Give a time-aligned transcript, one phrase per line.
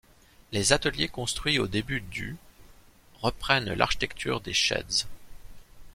[0.51, 2.35] Les ateliers construits au début du
[3.21, 5.05] reprennent l'architecture des sheds.